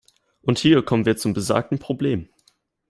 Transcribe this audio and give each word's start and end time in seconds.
Und 0.41 0.57
hier 0.57 0.81
kommen 0.83 1.05
wir 1.05 1.15
zum 1.15 1.33
besagten 1.33 1.77
Problem. 1.77 2.27